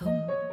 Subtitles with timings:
[0.00, 0.43] home.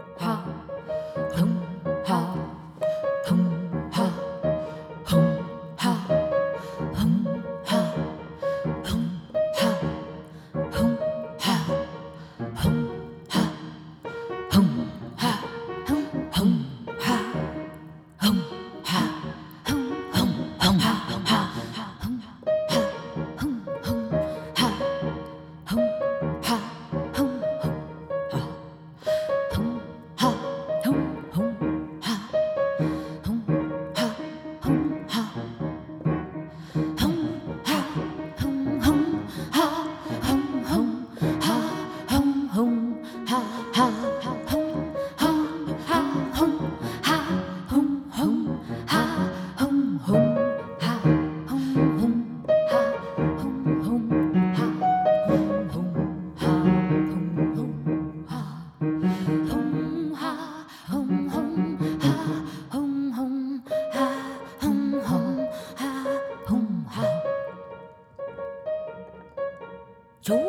[70.22, 70.39] 周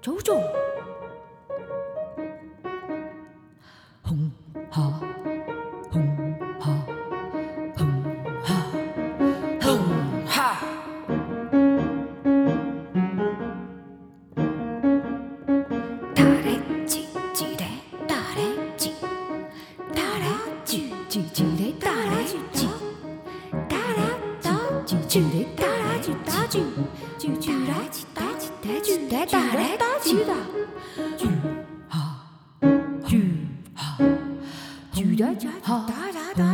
[0.00, 0.40] 周周
[4.00, 4.30] 红
[4.70, 5.00] 哈
[5.90, 6.06] 红
[6.60, 6.86] 哈
[7.76, 8.02] 红
[8.44, 8.54] 哈
[9.60, 9.78] 红
[10.24, 10.56] 哈。
[16.14, 17.02] 大雷叽
[17.34, 17.64] 叽的
[18.06, 18.92] 大雷叽
[19.92, 20.26] 大雷
[20.64, 22.68] 叽叽叽的大雷叽
[23.68, 24.00] 大雷
[24.40, 24.46] 叽
[24.86, 25.73] 叽叽大
[26.04, 26.60] 打锯大锯
[27.18, 27.50] 锯锯
[28.14, 30.34] 打来打去打来打去的。
[31.16, 31.26] 锯
[31.88, 32.28] 啊
[33.06, 33.22] 锯
[33.74, 33.98] 啊
[34.92, 35.48] 锯
[36.36, 36.53] 打